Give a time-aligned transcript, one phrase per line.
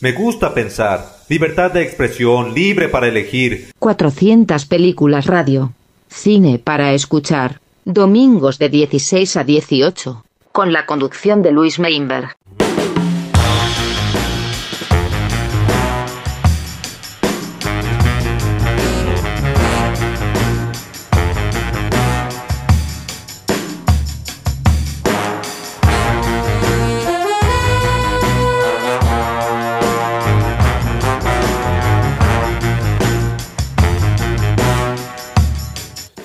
[0.00, 1.16] Me gusta pensar.
[1.28, 3.72] Libertad de expresión, libre para elegir.
[3.80, 5.72] 400 películas radio.
[6.08, 7.60] Cine para escuchar.
[7.84, 10.24] Domingos de 16 a 18.
[10.52, 12.37] Con la conducción de Luis Meinberg.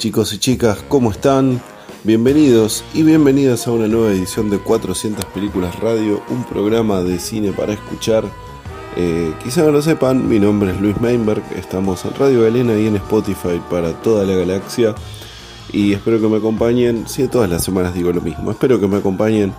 [0.04, 1.62] Chicos y chicas, ¿cómo están?
[2.04, 7.54] Bienvenidos y bienvenidas a una nueva edición de 400 Películas Radio, un programa de cine
[7.54, 8.26] para escuchar.
[8.98, 12.88] Eh, quizá no lo sepan, mi nombre es Luis Meinberg, estamos en Radio Galena y
[12.88, 14.94] en Spotify para toda la galaxia.
[15.72, 18.98] Y espero que me acompañen, si todas las semanas digo lo mismo, espero que me
[18.98, 19.54] acompañen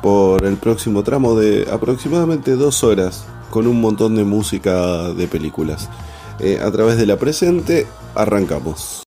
[0.00, 5.90] por el próximo tramo de aproximadamente dos horas con un montón de música de películas.
[6.38, 9.02] Eh, a través de la presente, arrancamos.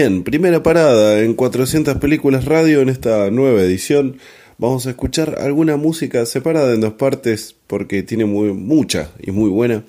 [0.00, 4.16] Bien, primera parada en 400 películas radio en esta nueva edición.
[4.56, 9.50] vamos a escuchar alguna música separada en dos partes porque tiene muy, mucha y muy
[9.50, 9.84] buena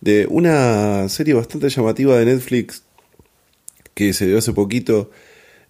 [0.00, 2.84] de una serie bastante llamativa de Netflix
[3.94, 5.10] que se dio hace poquito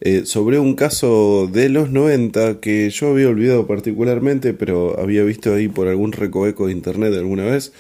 [0.03, 5.55] eh, sobre un caso de los 90 que yo había olvidado particularmente, pero había visto
[5.55, 7.73] ahí por algún recoveco de internet alguna vez,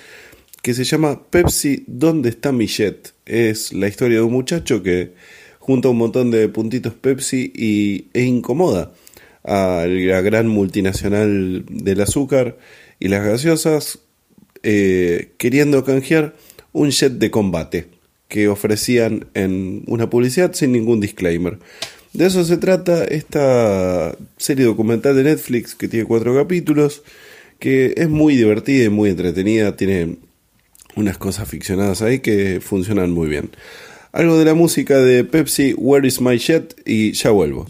[0.62, 3.12] que se llama Pepsi, ¿dónde está mi jet?
[3.26, 5.12] Es la historia de un muchacho que
[5.68, 8.90] junta un montón de puntitos Pepsi y, e incomoda
[9.44, 12.56] a la gran multinacional del azúcar
[12.98, 13.98] y las gaseosas
[14.62, 16.34] eh, queriendo canjear
[16.72, 17.86] un jet de combate
[18.28, 21.58] que ofrecían en una publicidad sin ningún disclaimer.
[22.14, 27.02] De eso se trata esta serie documental de Netflix que tiene cuatro capítulos,
[27.58, 30.16] que es muy divertida y muy entretenida, tiene
[30.96, 33.50] unas cosas ficcionadas ahí que funcionan muy bien.
[34.12, 36.74] Algo de la música de Pepsi, Where is my jet?
[36.86, 37.66] y ya vuelvo.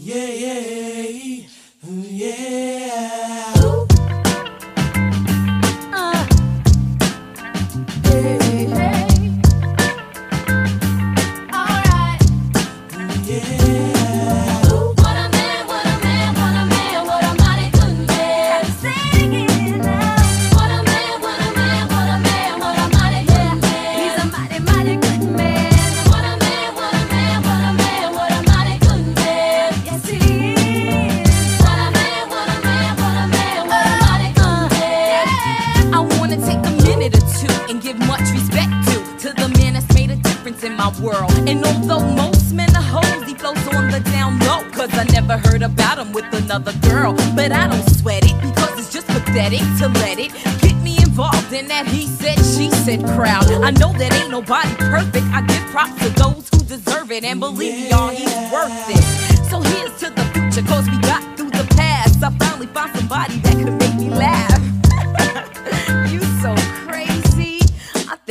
[40.99, 41.31] world.
[41.47, 44.63] And although most men are hoes, he floats on the down low.
[44.71, 47.13] Cause I never heard about him with another girl.
[47.35, 50.31] But I don't sweat it because it's just pathetic to let it
[50.61, 53.49] get me involved in that he said, she said crowd.
[53.51, 55.25] I know that ain't nobody perfect.
[55.27, 57.23] I give props to those who deserve it.
[57.23, 59.03] And believe me, y'all, he's worth it.
[59.49, 62.23] So here's to the future, cause we got through the past.
[62.23, 63.78] I finally found somebody that could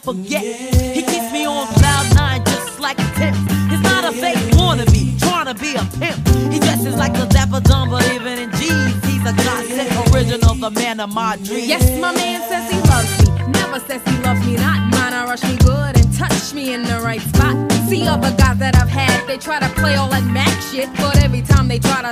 [0.00, 0.42] forget.
[0.42, 0.92] Yeah.
[0.92, 3.34] He keeps me on cloud nine just like a tip.
[3.70, 6.18] He's not a fake wannabe, trying to be a pimp.
[6.52, 10.70] He dresses like a dapper dumb, but even in jeans, he's a godsend original, the
[10.70, 11.68] man of my dreams.
[11.68, 14.80] Yes, my man says he loves me, never says he loves me not.
[14.92, 17.54] Mine, I rush me good and touch me in the right spot.
[17.88, 20.59] See other guys that I've had, they try to play all that Mac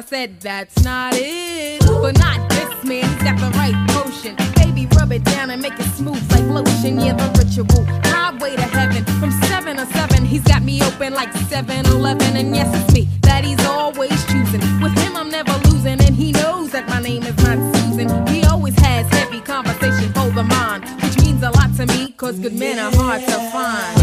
[0.09, 1.81] said that's not it.
[1.81, 4.35] But not this man, he's got the right potion.
[4.57, 6.99] Baby, rub it down and make it smooth like lotion.
[6.99, 7.85] Yeah, the ritual.
[8.05, 9.05] Highway to heaven.
[9.21, 12.37] From 7 to 7, he's got me open like 7 Eleven.
[12.37, 14.63] And yes, it's me that he's always choosing.
[14.81, 16.01] With him, I'm never losing.
[16.01, 18.27] And he knows that my name is not Susan.
[18.29, 22.39] He always has heavy conversation for the mind, which means a lot to me, cause
[22.39, 23.98] good men are hard to find.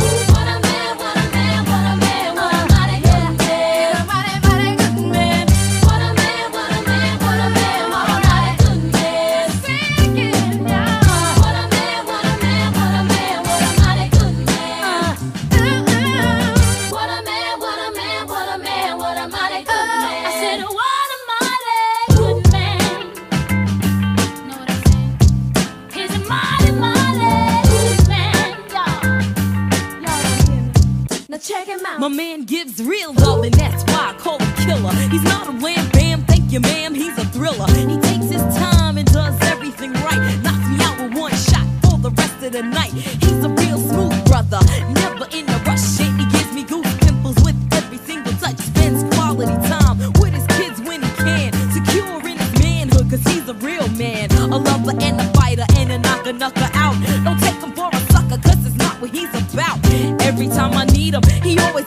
[32.86, 34.94] Real love, and that's why I call him killer.
[35.10, 37.68] He's not a lamb bam, thank you, ma'am, he's a thriller.
[37.68, 40.40] He takes his time and does everything right.
[40.44, 42.92] Knocks me out with one shot for the rest of the night.
[42.92, 44.60] He's a real smooth brother,
[44.94, 45.98] never in a rush.
[45.98, 48.58] Shit, he gives me goose pimples with every single touch.
[48.58, 51.54] Spends quality time with his kids when he can.
[51.72, 54.32] Secure in his manhood, cause he's a real man.
[54.32, 56.96] A lover and a fighter and a knocker knocker out.
[57.24, 59.80] Don't take him for a sucker, cause it's not what he's about.
[60.22, 61.86] Every time I need him, he always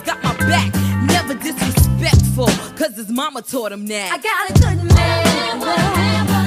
[3.18, 4.12] mama taught him that.
[4.12, 5.58] I got a good man.
[5.58, 6.37] What a man, what a man,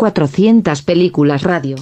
[0.00, 1.76] 400 películas radio.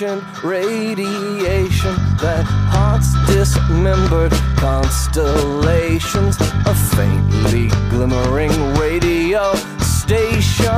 [0.00, 6.36] radiation, radiation that haunts dismembered constellations.
[6.66, 10.72] A faintly glimmering radio station.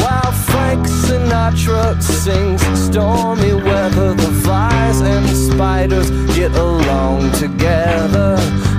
[0.00, 8.36] While Frank Sinatra sings stormy weather, the flies and spiders get along together.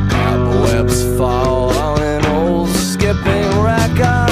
[0.10, 4.31] Cobwebs fall on an old skipping record.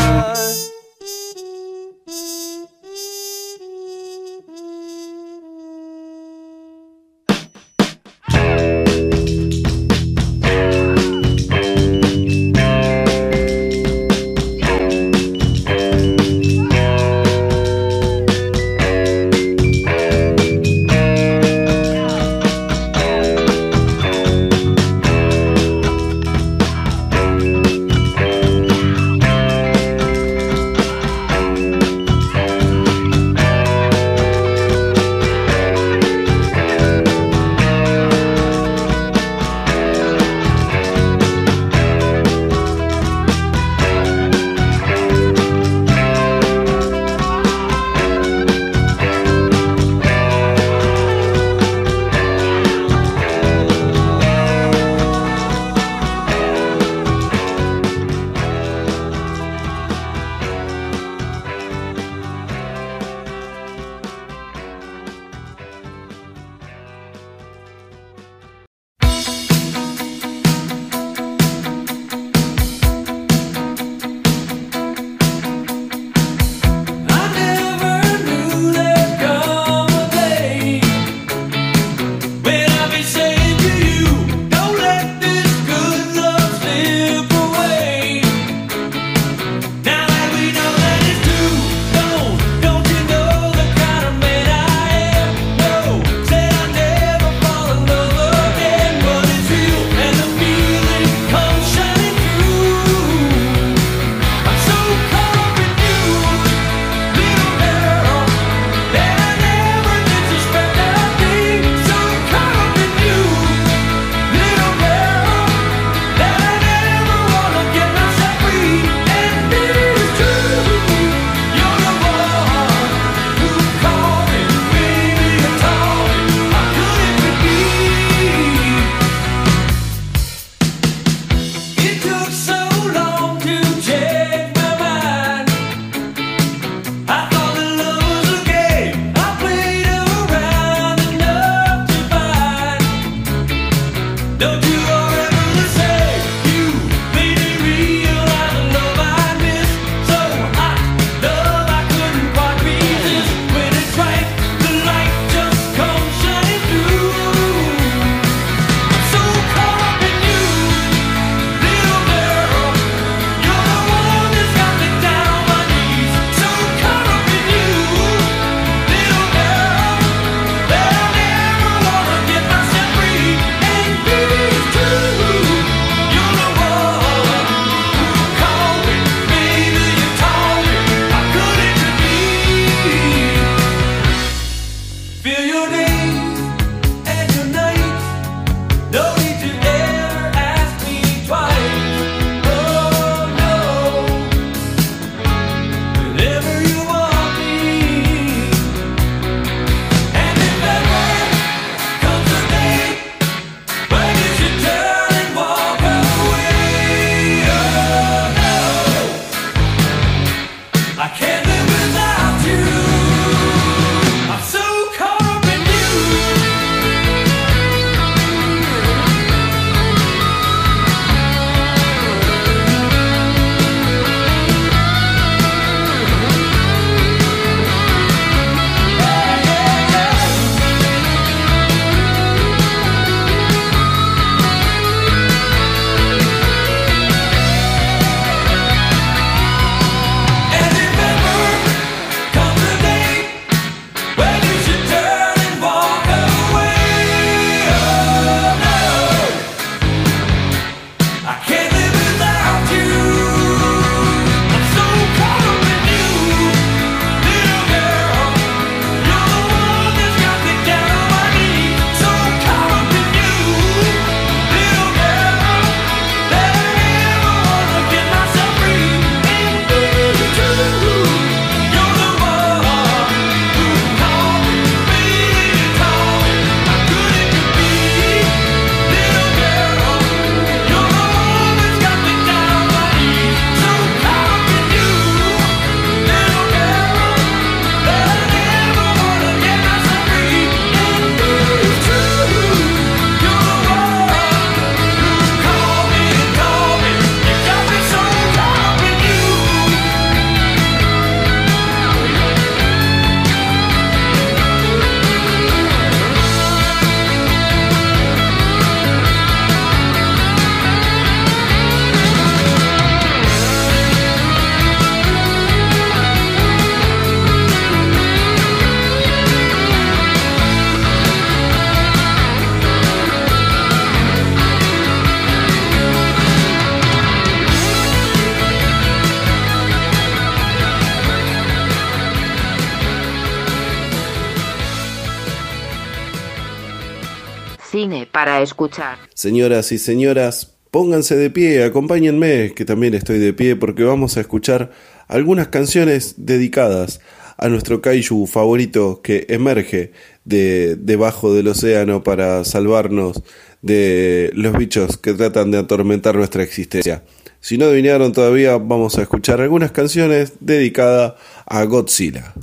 [338.42, 338.98] Escuchar.
[339.14, 344.22] Señoras y señoras, pónganse de pie, acompáñenme, que también estoy de pie, porque vamos a
[344.22, 344.72] escuchar
[345.08, 347.00] algunas canciones dedicadas
[347.38, 349.94] a nuestro kaiju favorito que emerge
[350.26, 353.24] de debajo del océano para salvarnos
[353.62, 357.04] de los bichos que tratan de atormentar nuestra existencia.
[357.40, 361.14] Si no adivinaron todavía, vamos a escuchar algunas canciones dedicadas
[361.46, 362.34] a Godzilla.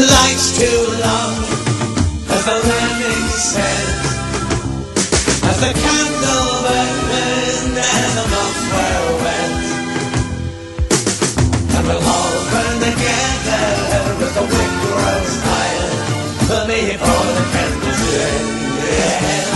[0.00, 1.36] Life's too long,
[2.32, 4.00] as the landing says,
[5.44, 8.60] as the candle burns and the moth
[9.22, 9.52] wet,
[11.76, 13.64] and we'll all burn together
[14.24, 15.90] as the wick grows higher.
[16.48, 18.46] The maple for the candles end.
[18.88, 19.49] Yeah.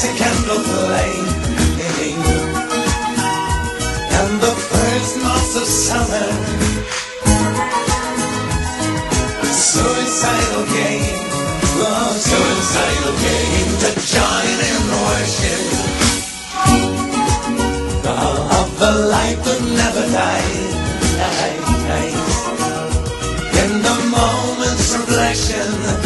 [0.00, 0.62] she can not.
[4.18, 6.28] And the first months of summer,
[9.42, 11.18] suicidal game,
[11.82, 15.64] love suicidal game to join in worship
[18.06, 20.74] of the life that never dies.
[23.62, 25.97] In the moment's reflection.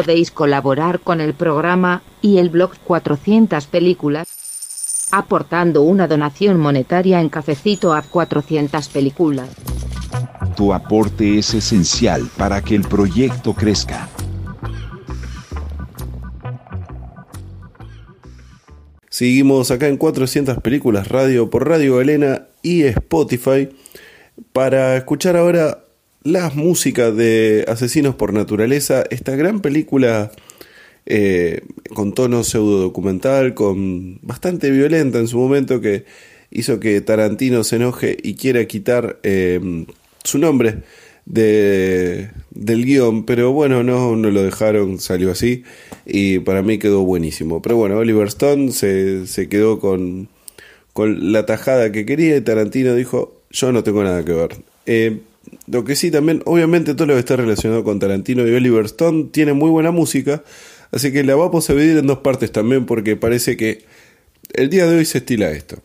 [0.00, 7.28] Podéis colaborar con el programa y el blog 400 películas aportando una donación monetaria en
[7.28, 9.50] cafecito a 400 películas.
[10.56, 14.08] Tu aporte es esencial para que el proyecto crezca.
[19.10, 23.68] Seguimos acá en 400 películas radio por Radio Elena y Spotify
[24.54, 25.84] para escuchar ahora
[26.22, 30.30] las músicas de Asesinos por Naturaleza, esta gran película
[31.06, 31.62] eh,
[31.94, 36.04] con tono pseudo documental, con bastante violenta en su momento que
[36.50, 39.86] hizo que Tarantino se enoje y quiera quitar eh,
[40.24, 40.78] su nombre
[41.24, 45.64] de, del guion, pero bueno, no, no lo dejaron, salió así
[46.04, 47.62] y para mí quedó buenísimo.
[47.62, 50.28] Pero bueno, Oliver Stone se, se quedó con,
[50.92, 54.56] con la tajada que quería y Tarantino dijo, yo no tengo nada que ver.
[54.86, 55.20] Eh,
[55.70, 59.28] lo que sí también, obviamente todo lo que está relacionado con Tarantino y Oliver Stone
[59.30, 60.42] tiene muy buena música,
[60.90, 63.84] así que la vamos a dividir en dos partes también porque parece que
[64.52, 65.78] el día de hoy se estila esto.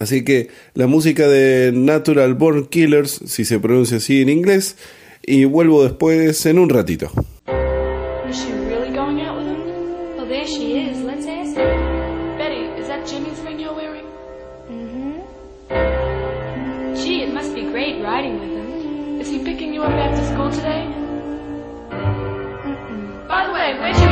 [0.00, 4.76] Así que la música de Natural Born Killers, si se pronuncia así en inglés,
[5.24, 7.12] y vuelvo después en un ratito.
[8.28, 10.16] Is she really going out with him?
[10.16, 10.98] Well, there she is.
[11.04, 12.36] Let's ask her.
[12.36, 14.06] Betty, is that Jimmy's ring you're wearing?
[14.68, 15.20] Mm-hmm.
[18.02, 18.61] Riding with him.
[19.44, 20.86] Picking you up after school today?
[21.90, 23.26] Mm-mm.
[23.26, 24.11] By the way, where'd you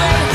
[0.00, 0.29] away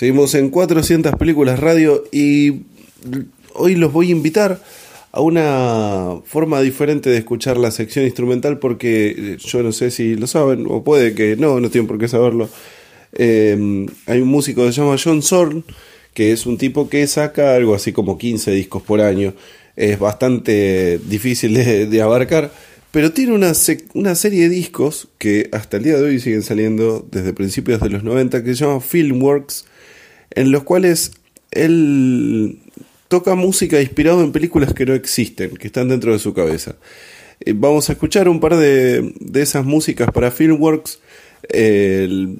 [0.00, 2.62] Seguimos en 400 películas radio y
[3.52, 4.58] hoy los voy a invitar
[5.12, 10.14] a una forma diferente de escuchar la sección instrumental porque eh, yo no sé si
[10.14, 12.48] lo saben o puede que no, no tienen por qué saberlo.
[13.12, 15.64] Em, hay un músico que se llama John Zorn
[16.14, 19.34] que es un tipo que saca algo así como 15 discos por año.
[19.76, 22.50] Es bastante difícil de, de abarcar,
[22.90, 23.52] pero tiene una,
[23.92, 27.90] una serie de discos que hasta el día de hoy siguen saliendo desde principios de
[27.90, 29.66] los 90 que se llama Filmworks
[30.30, 31.12] en los cuales
[31.50, 32.58] él
[33.08, 36.76] toca música inspirado en películas que no existen, que están dentro de su cabeza.
[37.40, 41.00] Eh, vamos a escuchar un par de, de esas músicas para Filmworks.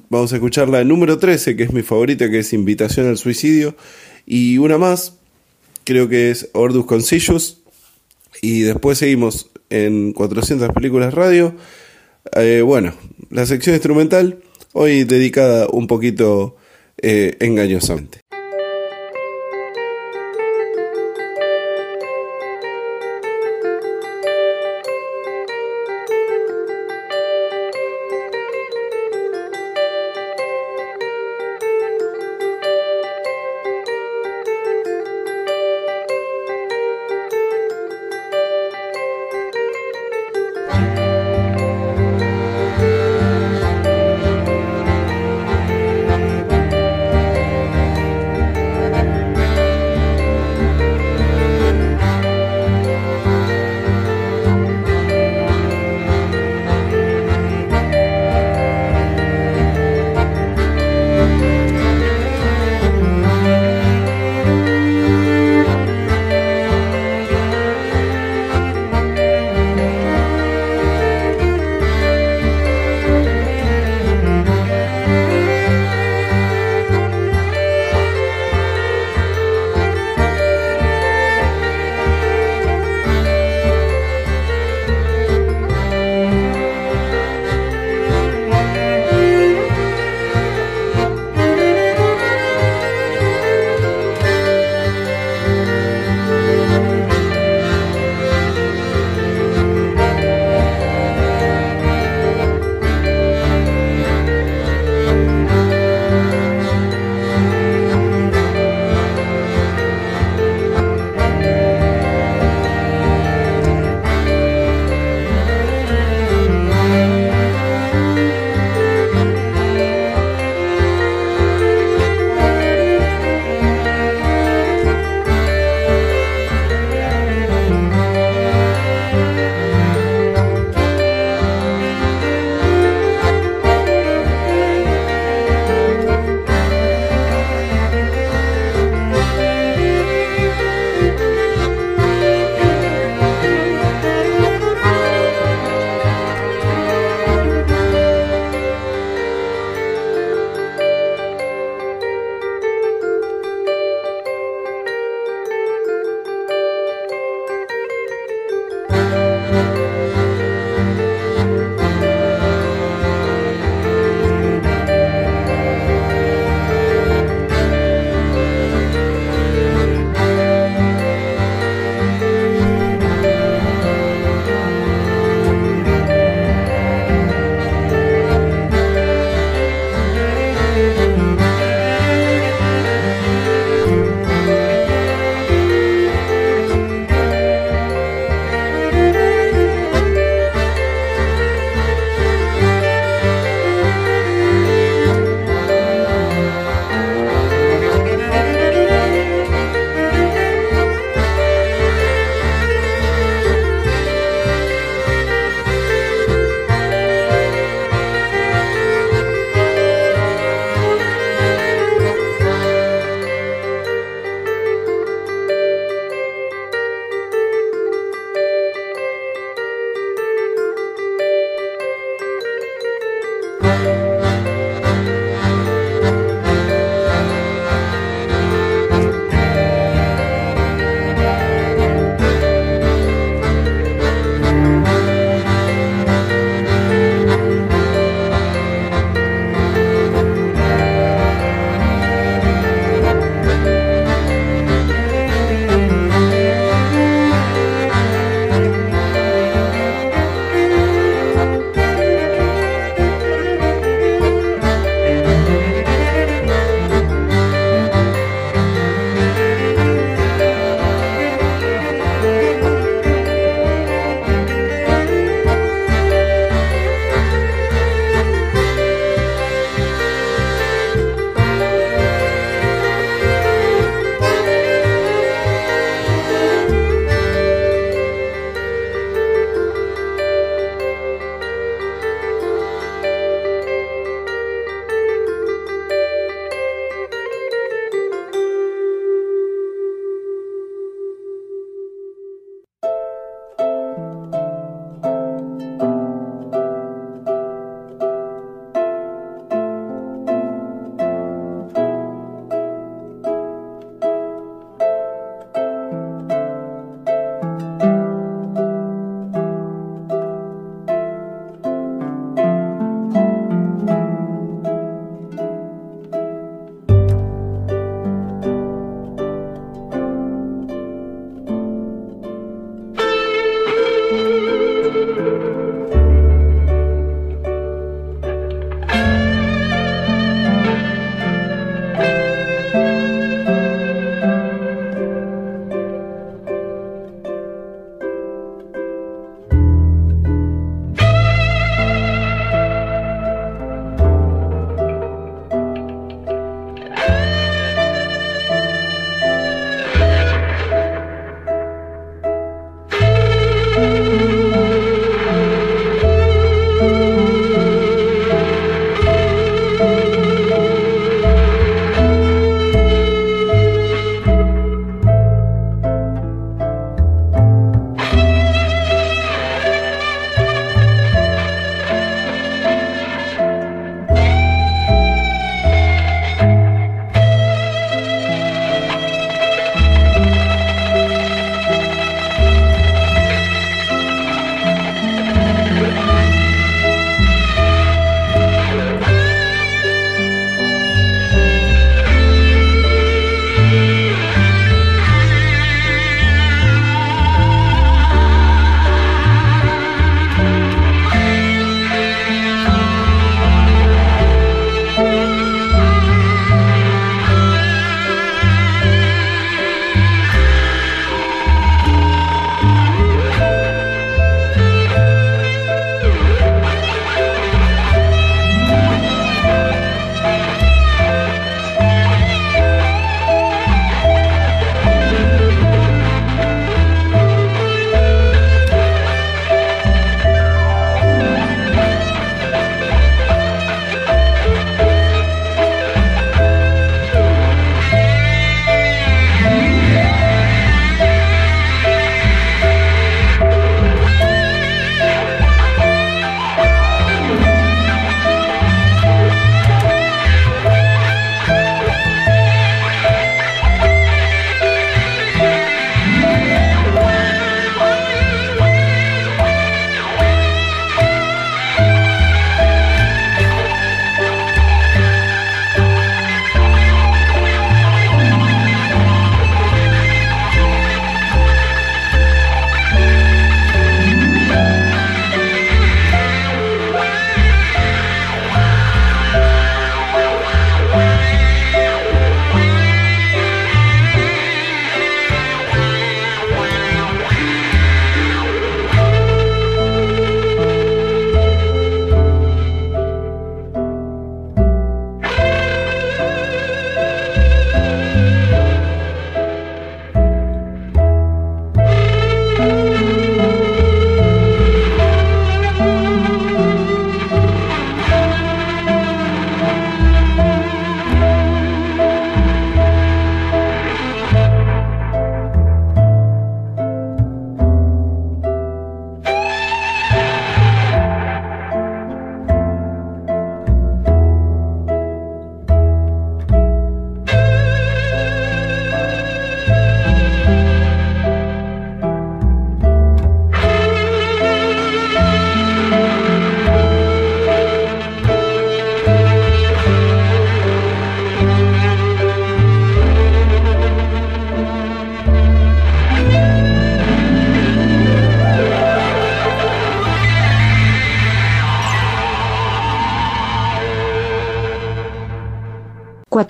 [0.09, 3.75] Vamos a escuchar la número 13, que es mi favorita, que es Invitación al Suicidio.
[4.25, 5.17] Y una más,
[5.83, 7.61] creo que es Ordus Concillos.
[8.41, 11.55] Y después seguimos en 400 películas radio.
[12.35, 12.93] Eh, bueno,
[13.29, 14.39] la sección instrumental,
[14.73, 16.55] hoy dedicada un poquito
[17.01, 18.20] eh, engañosamente.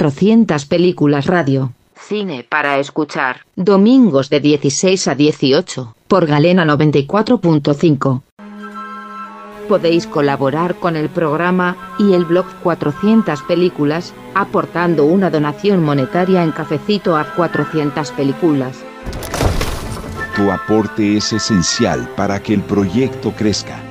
[0.01, 1.73] 400 películas radio.
[1.93, 3.45] Cine para escuchar.
[3.55, 5.95] Domingos de 16 a 18.
[6.07, 8.23] Por Galena 94.5.
[9.69, 16.51] Podéis colaborar con el programa y el blog 400 películas, aportando una donación monetaria en
[16.51, 18.79] cafecito a 400 películas.
[20.35, 23.90] Tu aporte es esencial para que el proyecto crezca.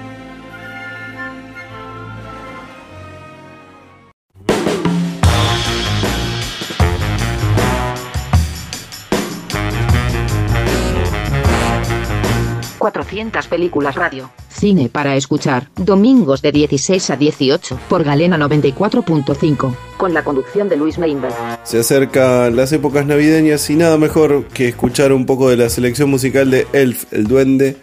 [12.81, 14.31] ...400 películas radio...
[14.49, 15.69] ...cine para escuchar...
[15.77, 17.79] ...domingos de 16 a 18...
[17.89, 19.75] ...por Galena 94.5...
[19.99, 21.35] ...con la conducción de Luis Meinberg.
[21.65, 26.09] Se acercan las épocas navideñas y nada mejor que escuchar un poco de la selección
[26.11, 27.77] musical de Elf, el duende.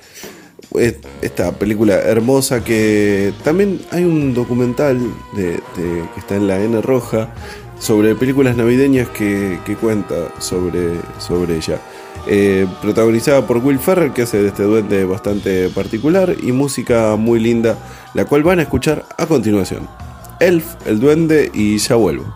[0.76, 5.00] Es- Esta película hermosa que también hay un documental
[5.34, 5.60] de, de-
[6.14, 7.30] que está en la N roja
[7.80, 11.80] sobre películas navideñas que, que cuenta sobre, sobre ella.
[12.30, 17.40] Eh, protagonizada por Will Ferrell, que hace de este duende bastante particular, y música muy
[17.40, 17.78] linda,
[18.14, 19.88] la cual van a escuchar a continuación.
[20.42, 22.36] Elf, el duende, y ya vuelvo.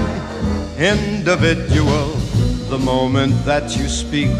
[0.81, 2.07] individual.
[2.69, 4.31] The moment that you speak,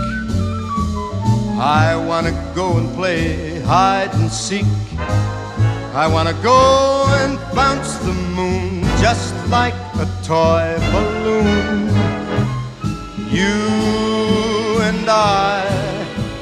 [1.59, 4.65] I wanna go and play hide and seek.
[5.93, 9.75] I wanna go and bounce the moon just like
[10.05, 11.89] a toy balloon.
[13.29, 15.61] You and I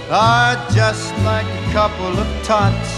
[0.09, 2.91] are just like a couple of tots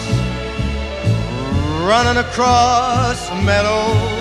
[1.82, 4.21] running across a meadow,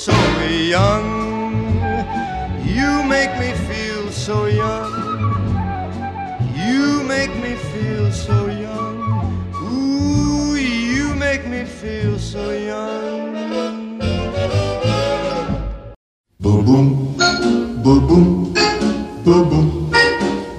[0.00, 0.12] so
[0.48, 1.44] young.
[2.64, 4.92] You make me feel so young.
[6.56, 8.96] You make me feel so young.
[9.62, 13.98] Ooh, you make me feel so young.
[16.40, 17.16] Boom boom,
[17.82, 18.54] boom boom,
[19.22, 19.90] boom boom,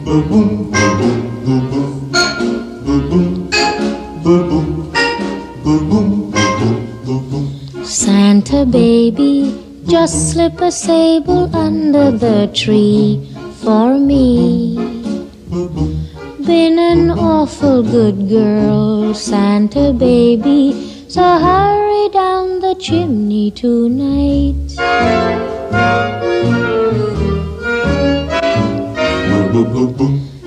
[0.05, 2.09] boom boom, boom boom, boom boom,
[2.85, 3.49] boom boom,
[4.21, 4.93] boom boom,
[5.63, 6.30] boom boom.
[7.91, 9.53] Santa baby,
[9.85, 13.29] just slip a sable under the tree
[13.61, 14.77] for me.
[16.45, 20.71] Been an awful good girl, Santa baby,
[21.09, 24.55] so hurry down the chimney tonight.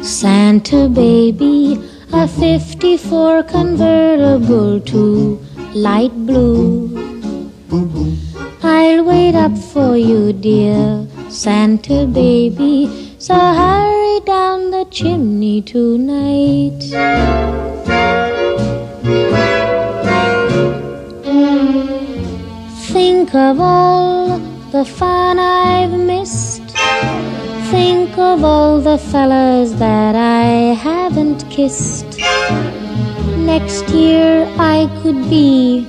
[0.03, 1.78] Santa baby,
[2.11, 5.38] a 54 convertible to
[5.74, 7.03] light blue.
[7.75, 13.16] I'll wait up for you, dear Santa baby.
[13.18, 16.79] So hurry down the chimney tonight.
[22.93, 24.39] Think of all
[24.70, 26.62] the fun I've missed.
[27.72, 32.20] Think of all the fellas that I haven't kissed.
[33.37, 35.89] Next year I could be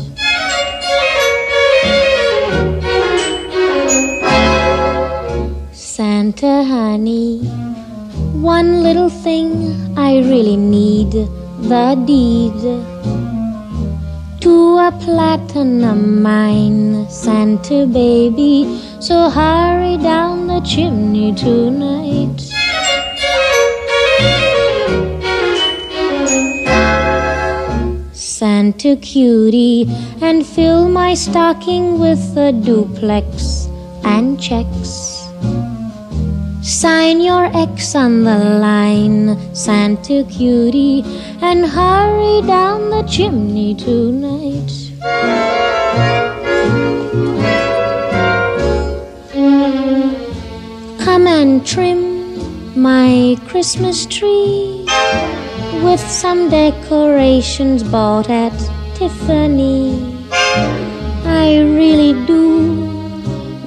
[6.31, 7.39] Santa honey,
[8.31, 12.55] one little thing I really need the deed
[14.39, 18.79] to a platinum mine, Santa baby.
[19.01, 22.39] So hurry down the chimney tonight.
[28.13, 29.85] Santa cutie,
[30.21, 33.67] and fill my stocking with a duplex
[34.05, 35.10] and checks.
[36.81, 41.03] Sign your X on the line, Santa cutie,
[41.39, 44.71] and hurry down the chimney tonight.
[51.05, 52.01] Come and trim
[52.81, 54.83] my Christmas tree
[55.83, 58.57] with some decorations bought at
[58.95, 60.17] Tiffany.
[61.27, 62.41] I really do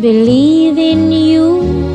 [0.00, 1.94] believe in you.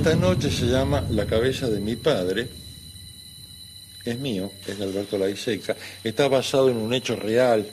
[0.00, 2.48] Esta noche se llama La cabeza de mi padre.
[4.02, 5.76] Es mío, es de Alberto Laiseca.
[6.02, 7.70] Está basado en un hecho real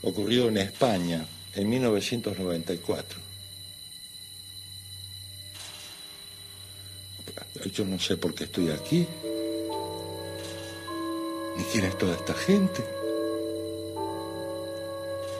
[0.00, 3.20] ocurrido en España en 1994.
[7.74, 9.06] Yo no sé por qué estoy aquí,
[11.58, 12.82] ni quién es toda esta gente.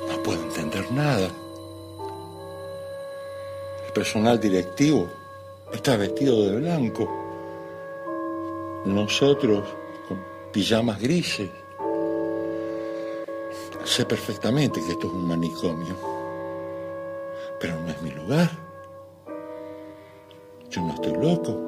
[0.07, 1.30] No puedo entender nada.
[3.86, 5.18] El personal directivo
[5.73, 7.09] está vestido de blanco.
[8.85, 9.64] Nosotros
[10.09, 10.19] con
[10.53, 11.51] pijamas grises.
[13.85, 15.97] Sé perfectamente que esto es un manicomio,
[17.61, 18.51] pero no es mi lugar.
[20.71, 21.59] Yo no estoy loco.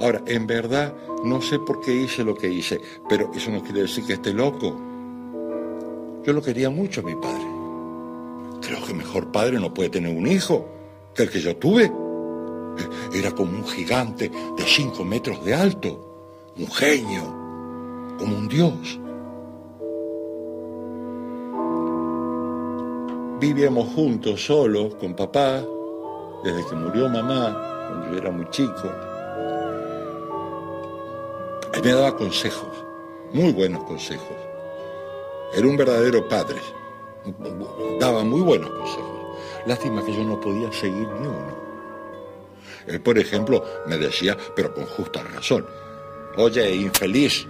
[0.00, 3.82] Ahora, en verdad, no sé por qué hice lo que hice, pero eso no quiere
[3.82, 4.76] decir que esté loco.
[6.24, 7.46] Yo lo quería mucho a mi padre.
[8.60, 10.68] Creo que mejor padre no puede tener un hijo
[11.14, 11.92] que el que yo tuve.
[13.12, 17.22] Era como un gigante de cinco metros de alto, un genio,
[18.18, 19.00] como un dios.
[23.40, 25.62] Vivíamos juntos, solos, con papá,
[26.42, 28.90] desde que murió mamá, cuando yo era muy chico.
[31.74, 32.84] Él me daba consejos,
[33.32, 34.36] muy buenos consejos.
[35.54, 36.60] Era un verdadero padre.
[38.00, 39.38] Daba muy buenos consejos.
[39.66, 41.63] Lástima que yo no podía seguir ni uno.
[42.86, 45.66] Él, por ejemplo, me decía, pero con justa razón,
[46.36, 47.46] oye, infeliz,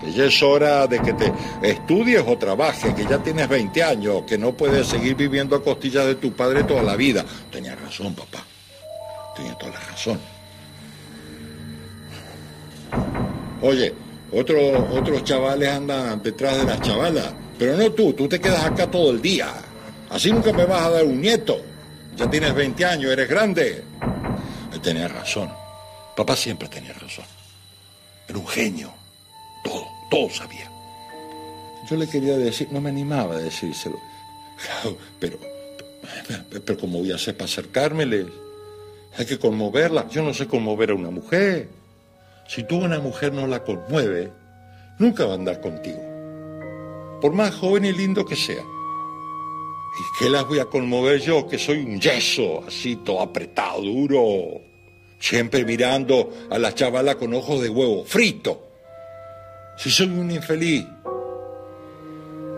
[0.00, 1.32] que ya es hora de que te
[1.62, 6.06] estudies o trabajes, que ya tienes 20 años, que no puedes seguir viviendo a costillas
[6.06, 7.24] de tu padre toda la vida.
[7.50, 8.44] Tenía razón, papá.
[9.36, 10.18] Tenía toda la razón.
[13.62, 13.94] Oye,
[14.32, 18.90] otros otros chavales andan detrás de las chavalas, pero no tú, tú te quedas acá
[18.90, 19.52] todo el día.
[20.10, 21.71] Así nunca me vas a dar un nieto.
[22.16, 23.84] Ya tienes 20 años, eres grande.
[24.72, 25.50] Él tenía razón.
[26.16, 27.24] Papá siempre tenía razón.
[28.28, 28.92] Era un genio.
[29.64, 30.70] Todo, todo sabía.
[31.88, 33.98] Yo le quería decir, no me animaba a decírselo.
[35.20, 35.38] Pero,
[36.64, 38.26] pero ¿cómo voy a hacer para acercármeles?
[39.16, 40.08] Hay que conmoverla.
[40.08, 41.68] Yo no sé conmover a una mujer.
[42.48, 44.32] Si tú a una mujer no la conmueve,
[44.98, 46.00] nunca va a andar contigo.
[47.20, 48.62] Por más joven y lindo que sea.
[49.94, 54.60] ¿Y qué las voy a conmover yo, que soy un yeso, así todo apretado, duro?
[55.18, 58.68] Siempre mirando a la chavala con ojos de huevo, frito.
[59.76, 60.86] Si soy un infeliz,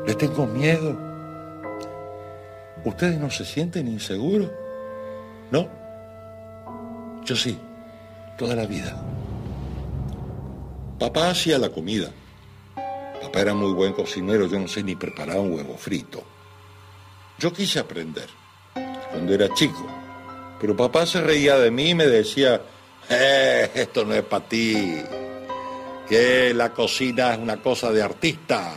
[0.06, 0.96] le tengo miedo.
[2.84, 4.50] ¿Ustedes no se sienten inseguros?
[5.50, 5.68] ¿No?
[7.24, 7.58] Yo sí,
[8.38, 8.96] toda la vida.
[11.00, 12.10] Papá hacía la comida.
[13.20, 16.22] Papá era muy buen cocinero, yo no sé ni preparar un huevo frito.
[17.38, 18.28] Yo quise aprender
[19.10, 19.84] cuando era chico,
[20.60, 22.62] pero papá se reía de mí y me decía,
[23.08, 25.02] eh, esto no es para ti,
[26.08, 28.72] que la cocina es una cosa de artista,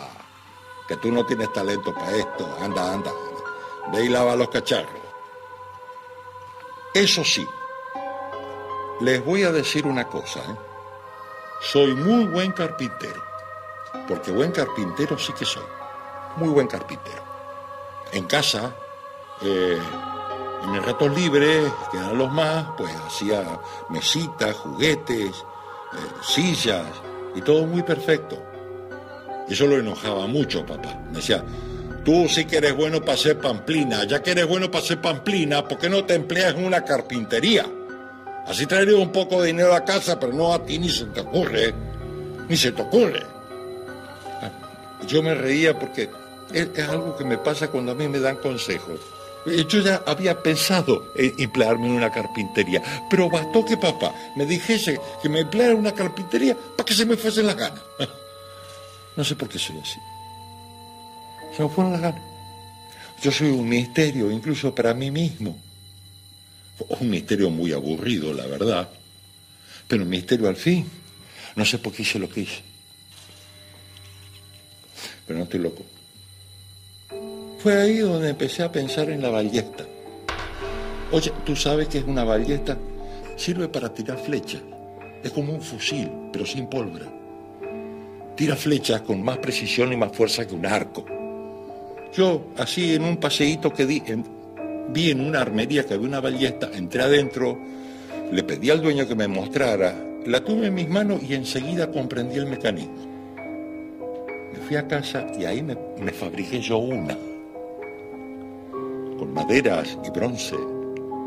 [0.87, 3.11] que tú no tienes talento para esto, anda, anda,
[3.93, 5.01] ve y lava los cacharros.
[6.95, 7.47] Eso sí,
[9.01, 10.55] les voy a decir una cosa, ¿eh?
[11.61, 13.23] soy muy buen carpintero,
[14.07, 15.65] porque buen carpintero sí que soy,
[16.37, 17.26] muy buen carpintero
[18.13, 18.75] en casa,
[19.41, 19.77] eh,
[20.63, 23.59] en mis ratos libres, que eran los más, pues hacía
[23.89, 26.85] mesitas, juguetes, eh, sillas,
[27.35, 28.41] y todo muy perfecto.
[29.47, 30.99] Eso lo enojaba mucho, papá.
[31.09, 31.43] Me decía,
[32.03, 35.63] tú sí que eres bueno para hacer pamplina, ya que eres bueno para hacer pamplina,
[35.63, 37.65] ¿por qué no te empleas en una carpintería?
[38.47, 41.19] Así traería un poco de dinero a casa, pero no a ti ni se te
[41.19, 41.73] ocurre,
[42.47, 43.23] ni se te ocurre.
[45.05, 46.09] Yo me reía porque
[46.53, 48.99] es, algo que me pasa cuando a mí me dan consejos.
[49.45, 54.99] Yo ya había pensado en emplearme en una carpintería, pero bastó que papá me dijese
[55.22, 57.82] que me empleara en una carpintería para que se me fuesen las ganas.
[59.15, 59.99] No sé por qué soy así.
[61.56, 62.22] Se me fueron las ganas.
[63.19, 65.60] Yo soy un misterio, incluso para mí mismo.
[66.99, 68.88] Un misterio muy aburrido, la verdad.
[69.88, 70.88] Pero un misterio al fin.
[71.56, 72.61] No sé por qué hice lo que hice.
[75.26, 75.84] pero no estoy loco.
[77.59, 79.84] Fue ahí donde empecé a pensar en la ballesta.
[81.11, 82.77] Oye, ¿tú sabes qué es una ballesta?
[83.35, 84.61] Sirve para tirar flechas.
[85.23, 87.05] Es como un fusil, pero sin pólvora.
[88.35, 91.05] Tira flechas con más precisión y más fuerza que un arco.
[92.13, 94.25] Yo, así en un paseíto que di, en-
[94.89, 97.57] vi en una armería que había una ballesta, entré adentro,
[98.31, 102.38] le pedí al dueño que me mostrara, la tuve en mis manos y enseguida comprendí
[102.38, 102.95] el mecanismo.
[104.53, 107.17] Me fui a casa y ahí me, me fabriqué yo una,
[109.18, 110.56] con maderas y bronce,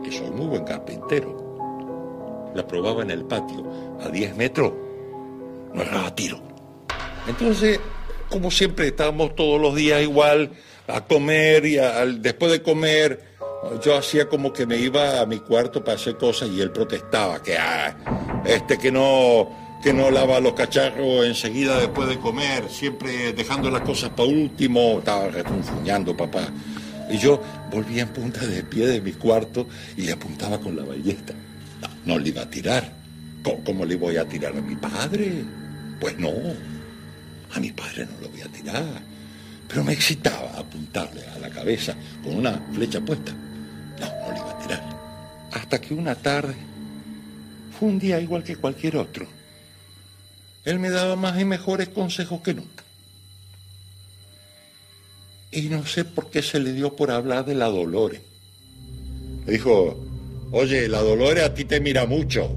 [0.05, 2.51] que soy muy buen carpintero.
[2.55, 3.65] La probaba en el patio,
[4.01, 4.73] a 10 metros,
[5.73, 6.41] no erraba tiro.
[7.29, 7.79] Entonces,
[8.29, 10.51] como siempre, estábamos todos los días igual
[10.87, 11.77] a comer y
[12.19, 13.31] después de comer,
[13.83, 17.43] yo hacía como que me iba a mi cuarto para hacer cosas y él protestaba
[17.43, 23.33] que ah, este que no que no lava los cacharros enseguida después de comer, siempre
[23.33, 26.49] dejando las cosas para último, estaba refunfuñando papá.
[27.11, 29.67] Y yo volvía en punta de pie de mi cuarto
[29.97, 31.35] y le apuntaba con la ballesta.
[31.83, 32.93] No, no le iba a tirar.
[33.43, 35.45] ¿Cómo, cómo le voy a tirar a mi padre?
[36.01, 36.33] Pues no.
[37.53, 39.03] A mi padre no lo voy a tirar.
[39.67, 43.33] Pero me excitaba apuntarle a la cabeza con una flecha puesta.
[43.33, 45.01] No, no le iba a tirar.
[45.53, 46.55] Hasta que una tarde,
[47.79, 49.27] fue un día igual que cualquier otro.
[50.65, 52.85] Él me daba más y mejores consejos que nunca.
[55.53, 58.21] Y no sé por qué se le dio por hablar de la Dolores.
[59.47, 59.99] Le dijo,
[60.53, 62.55] oye, la Dolores a ti te mira mucho.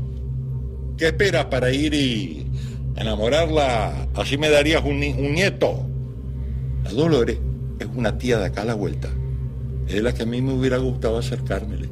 [0.97, 2.45] ¿Qué esperas para ir y
[2.95, 4.07] enamorarla?
[4.13, 5.85] Así me darías un, ni- un nieto.
[6.83, 7.37] La Dolores
[7.79, 9.09] es una tía de acá a la vuelta.
[9.87, 11.89] Es la que a mí me hubiera gustado acercármele.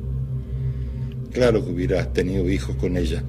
[1.32, 3.24] Claro que hubieras tenido hijos con ella.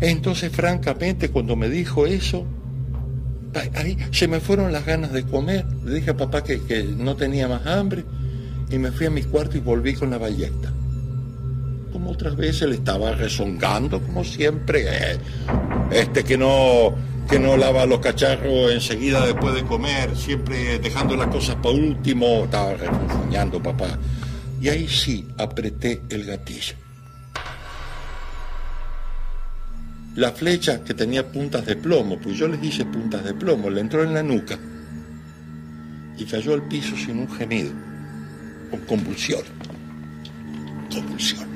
[0.00, 2.44] Entonces, francamente, cuando me dijo eso,
[3.74, 5.64] ahí se me fueron las ganas de comer.
[5.84, 8.04] Le dije a papá que, que no tenía más hambre
[8.70, 10.72] y me fui a mi cuarto y volví con la ballesta.
[11.92, 14.84] Como otras veces le estaba rezongando, como siempre.
[14.86, 15.18] eh,
[15.92, 16.94] este que no,
[17.28, 22.44] que no lava los cacharros enseguida después de comer, siempre dejando las cosas para último.
[22.44, 23.98] Estaba refunfuñando papá.
[24.60, 26.74] Y ahí sí apreté el gatillo.
[30.16, 33.80] La flecha que tenía puntas de plomo, pues yo les hice puntas de plomo, le
[33.80, 34.56] entró en la nuca
[36.16, 37.72] y cayó al piso sin un gemido,
[38.70, 39.42] con convulsión.
[40.92, 41.48] Convulsión.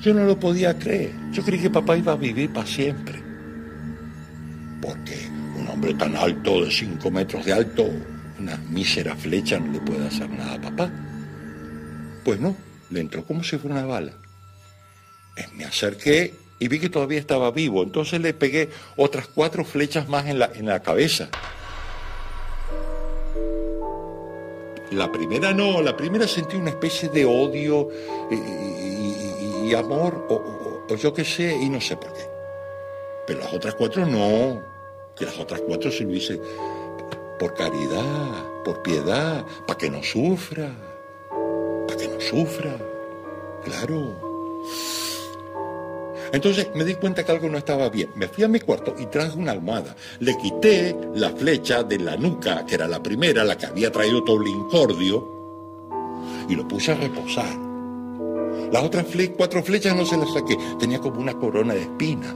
[0.00, 1.12] Yo no lo podía creer.
[1.30, 3.22] Yo creí que papá iba a vivir para siempre.
[4.80, 7.88] Porque un hombre tan alto, de 5 metros de alto,
[8.40, 10.90] una mísera flecha no le puede hacer nada a papá.
[12.24, 12.56] Pues no,
[12.90, 14.12] le entró como si fuera una bala.
[15.36, 17.82] Eh, Me acerqué y vi que todavía estaba vivo.
[17.82, 21.28] Entonces le pegué otras cuatro flechas más en la, en la cabeza.
[24.92, 27.88] La primera no, la primera sentí una especie de odio
[28.30, 32.28] y, y- amor, o yo qué sé, y no sé por qué.
[33.26, 34.62] Pero las otras cuatro no,
[35.16, 36.38] que las otras cuatro se lo hice
[37.38, 40.70] por caridad, por piedad, para que no sufra,
[41.88, 42.76] para que no sufra,
[43.64, 44.30] claro.
[46.32, 48.10] Entonces me di cuenta que algo no estaba bien.
[48.14, 49.94] Me fui a mi cuarto y traje una almohada.
[50.20, 54.24] Le quité la flecha de la nuca, que era la primera, la que había traído
[54.24, 55.28] Toblincordio,
[56.48, 57.54] y lo puse a reposar.
[58.72, 59.06] Las otras
[59.36, 60.56] cuatro flechas no se las saqué.
[60.78, 62.34] Tenía como una corona de espinas.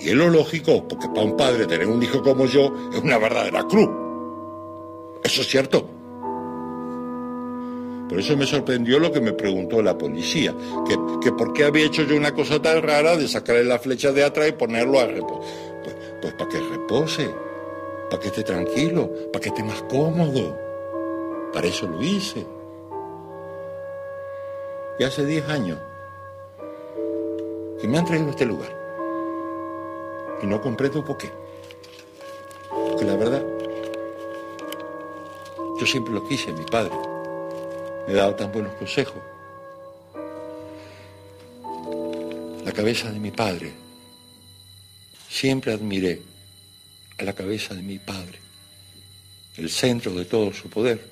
[0.00, 3.18] Y es lo lógico, porque para un padre tener un hijo como yo es una
[3.18, 3.90] verdadera cruz.
[5.22, 5.93] Eso es cierto.
[8.14, 10.54] Por eso me sorprendió lo que me preguntó la policía,
[10.86, 14.12] que, que por qué había hecho yo una cosa tan rara de sacarle la flecha
[14.12, 15.42] de atrás y ponerlo a reposar.
[15.82, 17.34] Pues, pues para que repose,
[18.08, 20.56] para que esté tranquilo, para que esté más cómodo.
[21.52, 22.46] Para eso lo hice.
[25.00, 25.80] Y hace 10 años
[27.80, 28.70] que me han traído a este lugar.
[30.40, 31.32] Y no comprendo por qué.
[32.70, 33.44] Porque la verdad,
[35.80, 36.92] yo siempre lo quise, mi padre
[38.06, 39.22] me dado tan buenos consejos.
[42.64, 43.72] La cabeza de mi padre.
[45.28, 46.22] Siempre admiré
[47.18, 48.38] a la cabeza de mi padre,
[49.56, 51.10] el centro de todo su poder,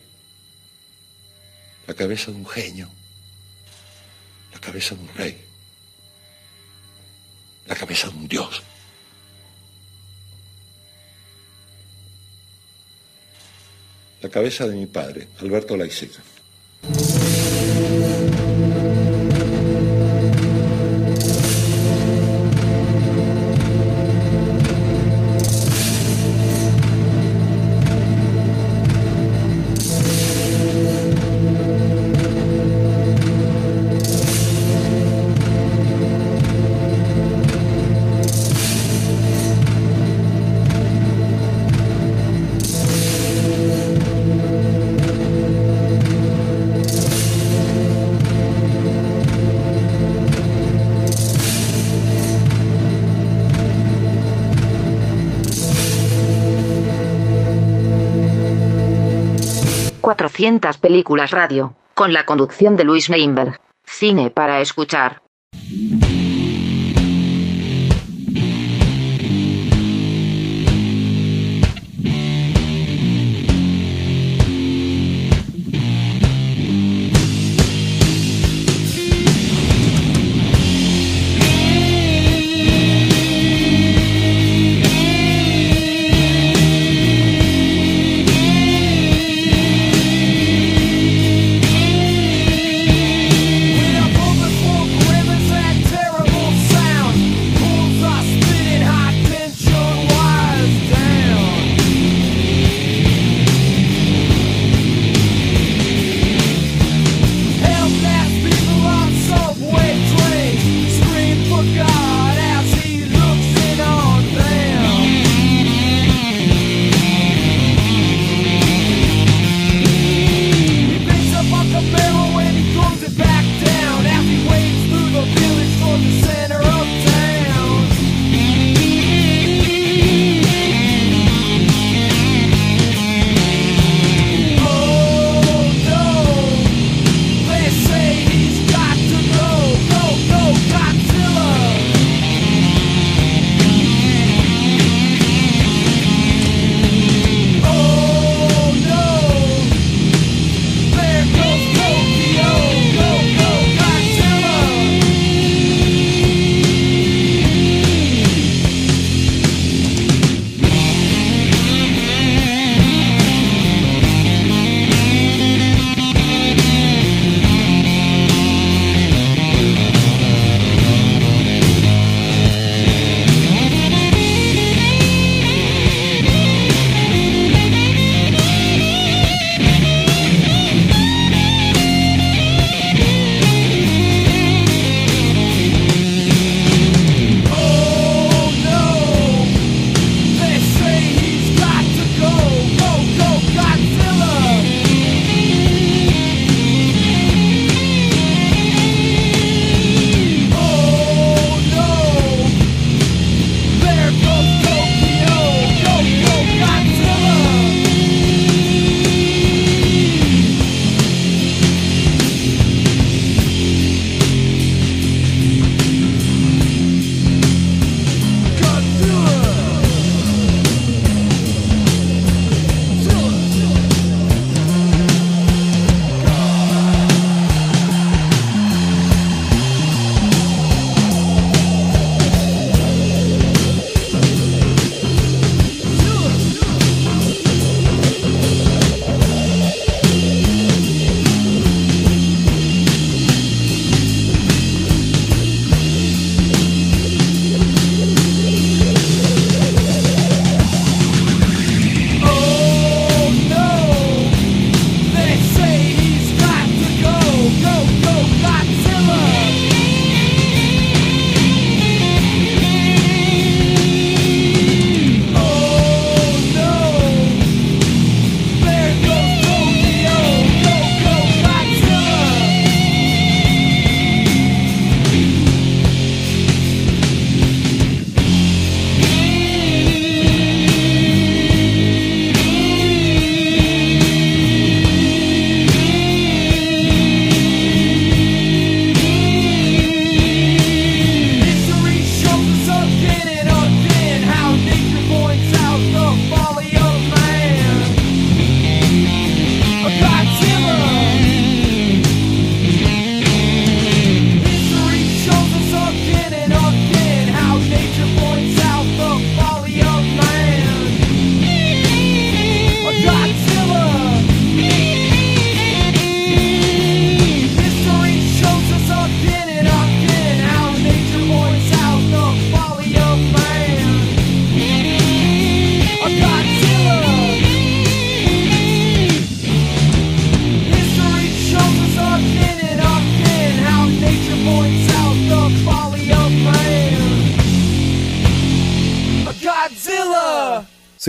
[1.86, 2.88] la cabeza de un genio,
[4.52, 5.36] la cabeza de un rey,
[7.66, 8.62] la cabeza de un dios.
[14.20, 16.22] La cabeza de mi padre, Alberto Laiseca.
[60.42, 63.60] 400 películas radio, con la conducción de Luis Meinberg.
[63.84, 65.21] Cine para escuchar.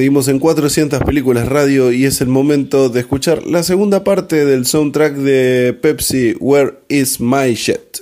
[0.03, 4.65] Seguimos en 400 películas radio y es el momento de escuchar la segunda parte del
[4.65, 7.92] soundtrack de Pepsi Where is My Jet.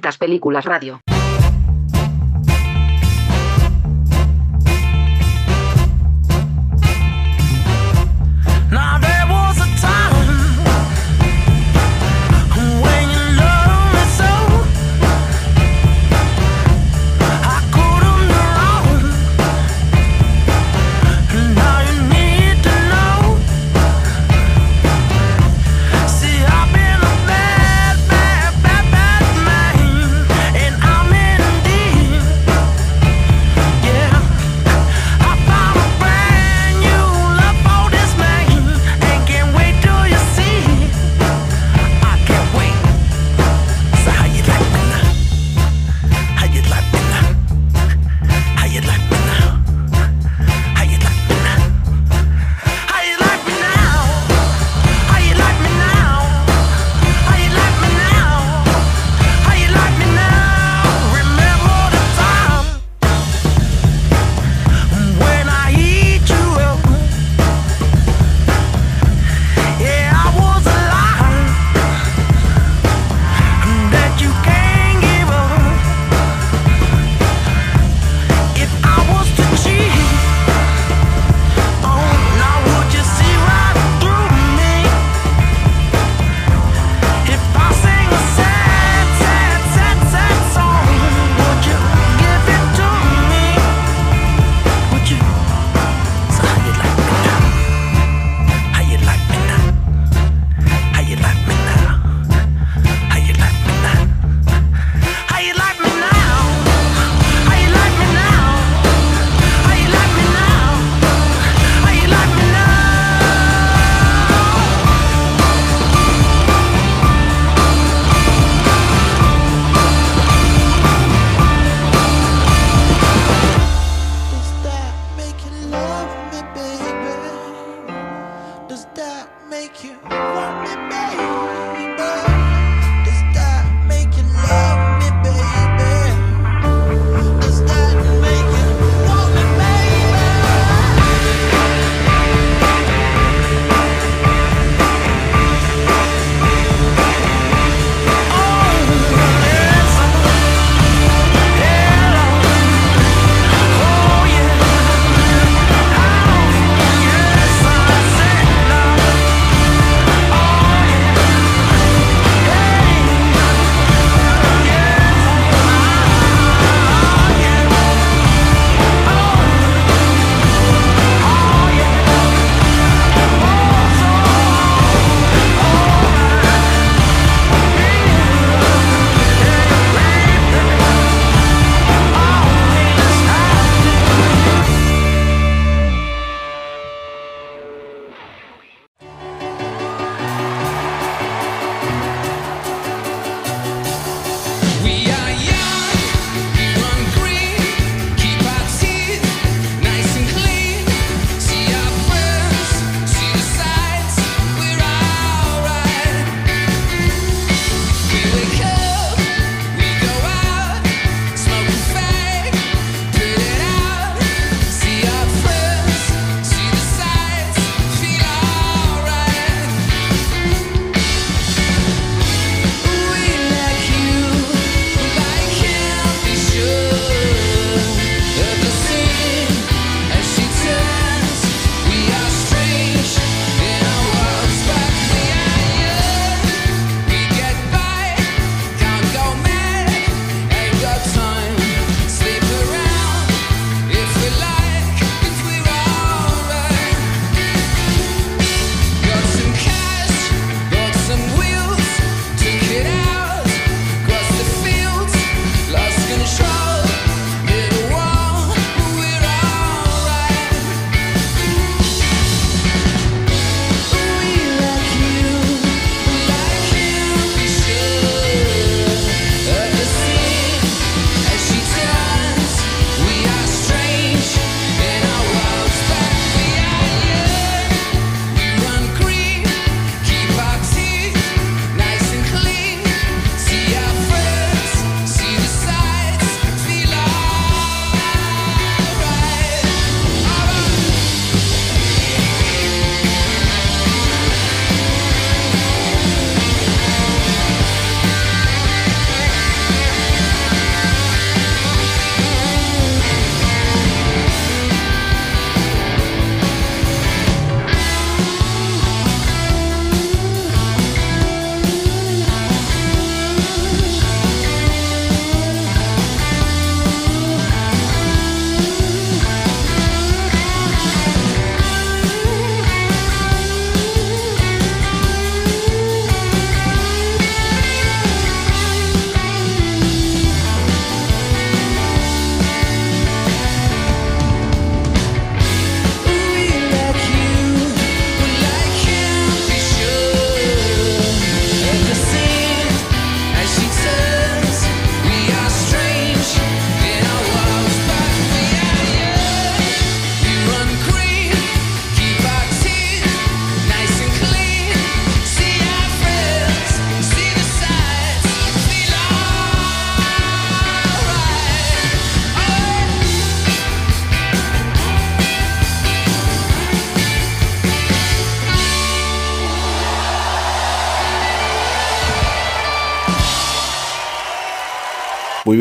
[0.00, 1.07] 400 películas radio.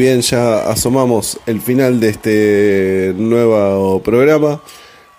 [0.07, 4.61] Bien, ya asomamos el final de este nuevo programa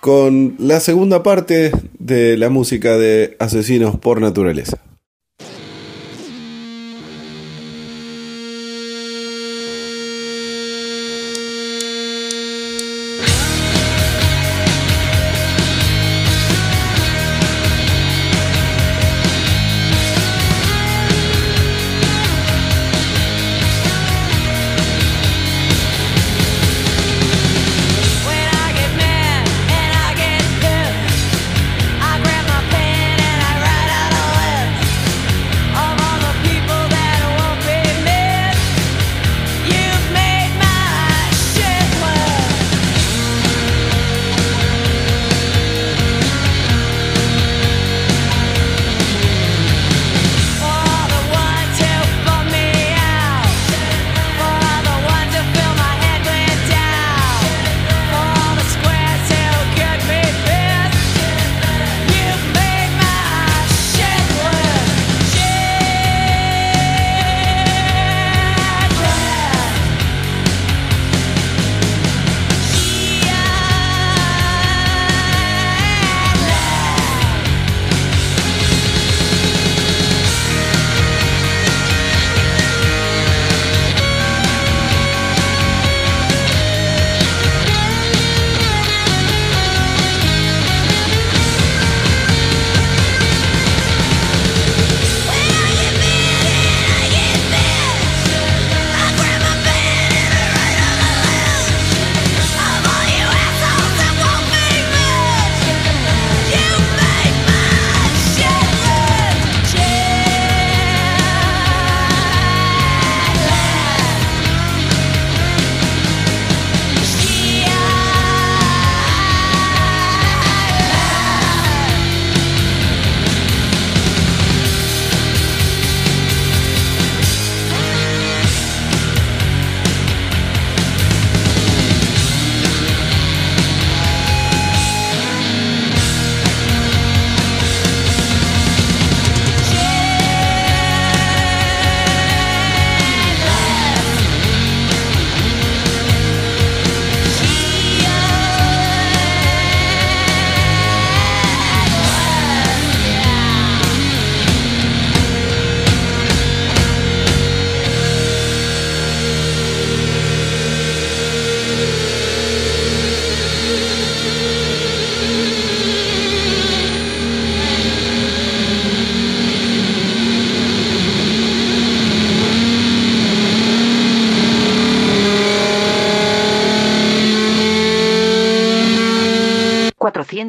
[0.01, 4.78] con la segunda parte de la música de Asesinos por Naturaleza.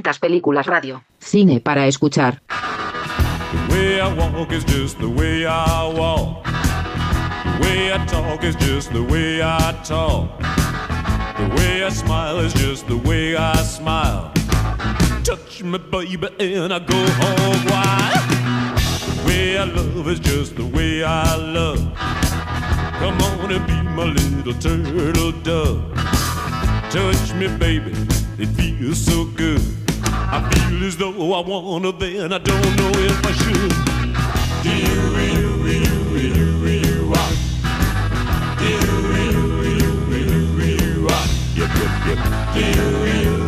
[0.10, 1.04] 400 películas radio.
[1.20, 2.42] Cine para escuchar.
[2.48, 6.44] The way I walk is just the way I walk.
[6.46, 10.40] The way I talk is just the way I talk.
[11.38, 14.32] The way I smile is just the way I smile.
[15.24, 18.30] Touch me, baby, and I go home wild.
[19.06, 21.94] The way I love is just the way I love.
[23.00, 25.94] Come on and be my little turtle dove.
[26.90, 27.92] Touch me, baby,
[28.40, 29.79] it feels so good.
[30.70, 33.74] Feel as though I wanna, then I don't know if I should.
[34.62, 37.32] Do you, you, you, you, you, ah.
[38.60, 39.34] Do you, you,
[39.66, 41.26] you, you, you, ah.
[41.56, 41.72] Yep,
[42.06, 42.20] yep.
[42.54, 43.39] Do you, you, you,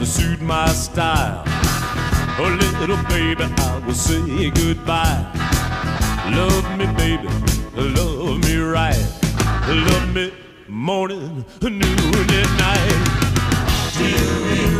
[0.00, 1.42] to suit my style.
[2.38, 5.26] Oh, little baby, I will say goodbye.
[6.32, 7.28] Love me, baby,
[7.76, 8.96] love me right.
[9.68, 10.32] Love me
[10.68, 13.00] morning, noon, and night.
[13.98, 14.79] Do you,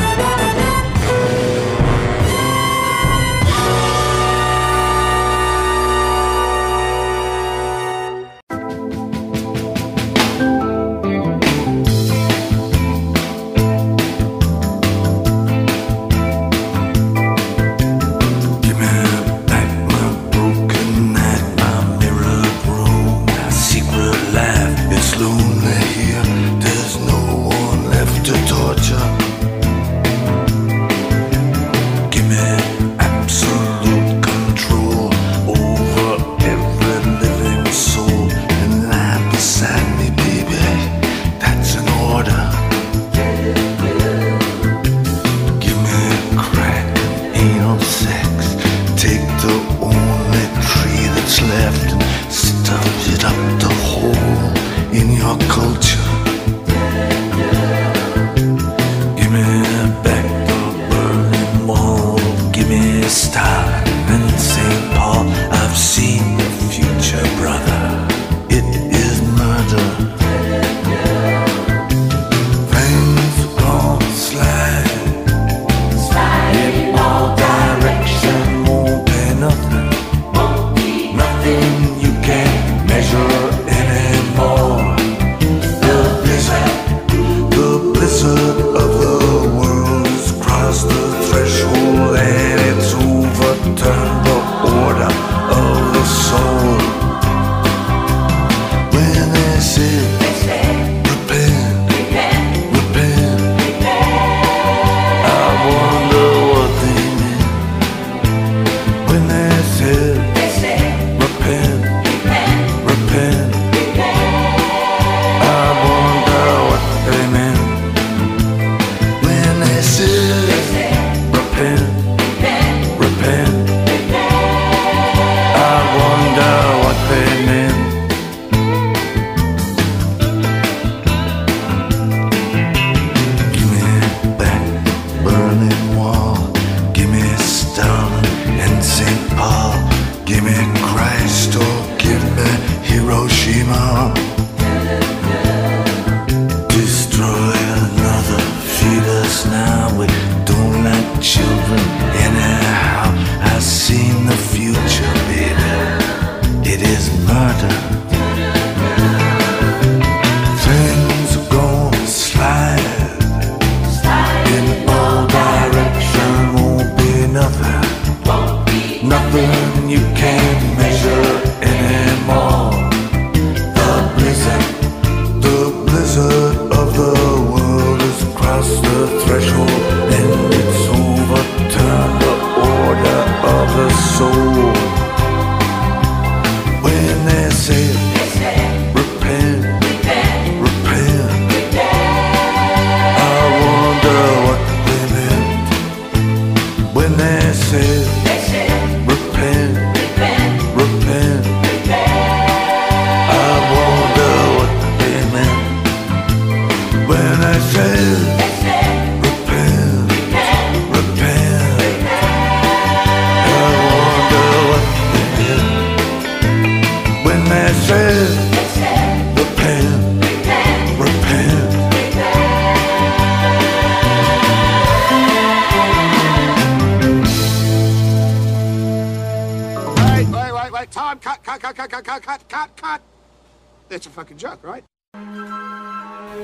[62.71, 63.83] me a star
[64.13, 64.93] in St.
[64.95, 65.27] Paul.
[65.59, 67.70] I've seen the future, brother.